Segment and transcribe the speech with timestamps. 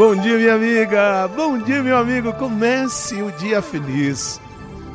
[0.00, 1.28] Bom dia, minha amiga.
[1.28, 2.32] Bom dia, meu amigo.
[2.32, 4.40] Comece o dia feliz.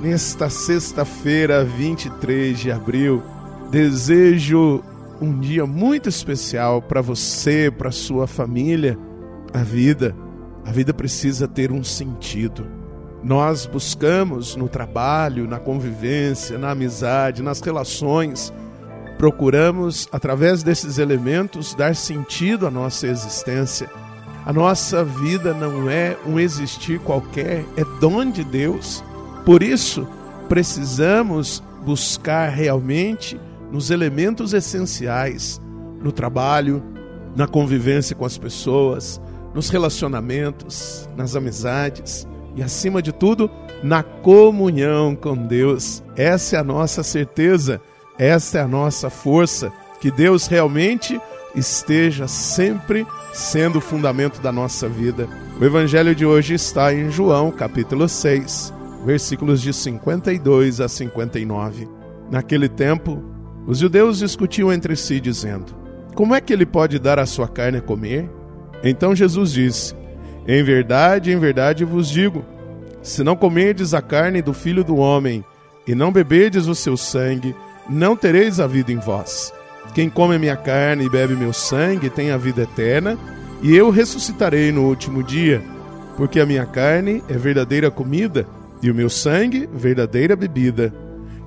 [0.01, 3.21] Nesta sexta-feira, 23 de abril,
[3.69, 4.83] desejo
[5.21, 8.97] um dia muito especial para você, para sua família.
[9.53, 10.15] A vida,
[10.65, 12.65] a vida precisa ter um sentido.
[13.23, 18.51] Nós buscamos no trabalho, na convivência, na amizade, nas relações,
[19.19, 23.87] procuramos através desses elementos dar sentido à nossa existência.
[24.45, 29.03] A nossa vida não é um existir qualquer, é dom de Deus.
[29.43, 30.07] Por isso,
[30.47, 35.59] precisamos buscar realmente nos elementos essenciais,
[35.99, 36.83] no trabalho,
[37.35, 39.19] na convivência com as pessoas,
[39.51, 43.49] nos relacionamentos, nas amizades e, acima de tudo,
[43.81, 46.03] na comunhão com Deus.
[46.15, 47.81] Essa é a nossa certeza,
[48.15, 51.19] essa é a nossa força, que Deus realmente
[51.55, 55.27] esteja sempre sendo o fundamento da nossa vida.
[55.59, 58.73] O evangelho de hoje está em João, capítulo 6,
[59.05, 61.87] versículos de 52 a 59.
[62.29, 63.23] Naquele tempo,
[63.65, 65.75] os judeus discutiam entre si, dizendo:
[66.13, 68.29] Como é que ele pode dar a sua carne a comer?
[68.83, 69.95] Então Jesus disse:
[70.47, 72.43] Em verdade, em verdade vos digo:
[73.01, 75.45] se não comerdes a carne do filho do homem
[75.87, 77.55] e não beberdes o seu sangue,
[77.87, 79.53] não tereis a vida em vós.
[79.93, 83.17] Quem come a minha carne e bebe meu sangue tem a vida eterna,
[83.61, 85.63] e eu ressuscitarei no último dia,
[86.17, 88.45] porque a minha carne é verdadeira comida
[88.81, 90.93] e o meu sangue verdadeira bebida.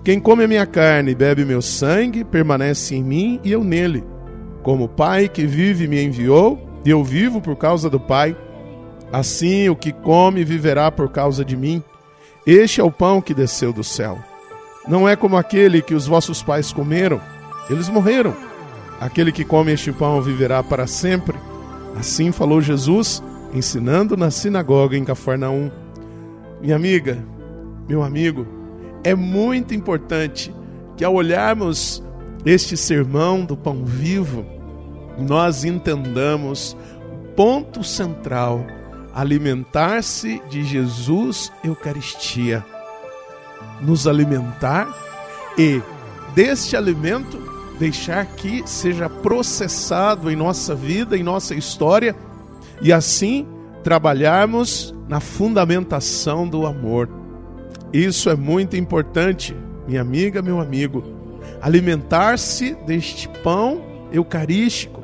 [0.03, 4.03] Quem come a minha carne e bebe meu sangue permanece em mim e eu nele.
[4.63, 8.37] Como o Pai que vive me enviou, e eu vivo por causa do Pai,
[9.13, 11.83] assim o que come viverá por causa de mim.
[12.47, 14.19] Este é o pão que desceu do céu.
[14.87, 17.21] Não é como aquele que os vossos pais comeram
[17.71, 18.35] eles morreram.
[19.01, 21.39] Aquele que come este pão viverá para sempre.
[21.97, 25.71] Assim falou Jesus, ensinando na sinagoga em Cafarnaum.
[26.61, 27.19] Minha amiga,
[27.89, 28.47] meu amigo,
[29.05, 30.53] é muito importante
[30.97, 32.03] que ao olharmos
[32.45, 34.45] este sermão do pão vivo,
[35.19, 36.77] nós entendamos
[37.13, 38.65] o ponto central,
[39.15, 42.65] alimentar-se de Jesus Eucaristia.
[43.81, 44.89] Nos alimentar
[45.57, 45.81] e
[46.35, 47.48] deste alimento
[47.79, 52.15] deixar que seja processado em nossa vida, em nossa história,
[52.81, 53.47] e assim
[53.83, 57.09] trabalharmos na fundamentação do amor.
[57.93, 59.57] Isso é muito importante,
[59.87, 61.03] minha amiga, meu amigo.
[61.63, 65.03] Alimentar-se deste pão eucarístico.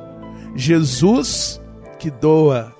[0.55, 1.61] Jesus
[1.99, 2.73] que doa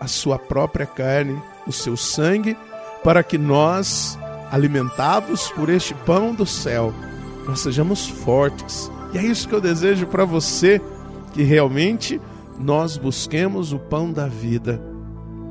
[0.00, 2.56] a sua própria carne, o seu sangue,
[3.02, 4.18] para que nós,
[4.50, 6.92] alimentados por este pão do céu,
[7.46, 10.80] nós sejamos fortes, e é isso que eu desejo para você,
[11.32, 12.20] que realmente
[12.58, 14.80] nós busquemos o pão da vida.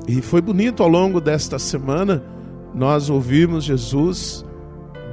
[0.06, 2.22] E foi bonito ao longo desta semana
[2.74, 4.44] nós ouvimos Jesus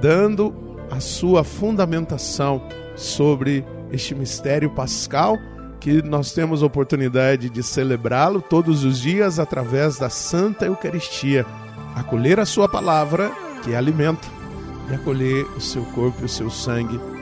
[0.02, 0.54] dando
[0.90, 2.62] a sua fundamentação
[2.96, 5.38] sobre este mistério pascal
[5.80, 11.46] que nós temos oportunidade de celebrá-lo todos os dias através da Santa Eucaristia.
[11.96, 13.32] Acolher a sua palavra,
[13.64, 14.30] que é alimento,
[14.90, 17.00] e acolher o seu corpo e o seu sangue,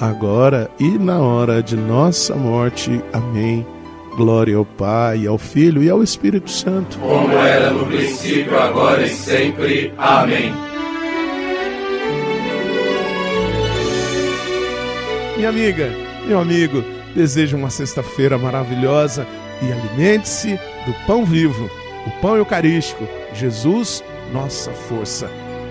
[0.00, 3.02] agora e na hora de nossa morte.
[3.12, 3.66] Amém.
[4.16, 6.98] Glória ao Pai, ao Filho e ao Espírito Santo.
[6.98, 9.92] Como era no princípio, agora e sempre.
[9.96, 10.52] Amém.
[15.36, 15.88] Minha amiga,
[16.26, 16.82] meu amigo,
[17.14, 19.24] desejo uma sexta-feira maravilhosa
[19.62, 21.70] e alimente-se do pão vivo,
[22.06, 24.02] o pão eucarístico, Jesus,
[24.32, 25.30] nossa força.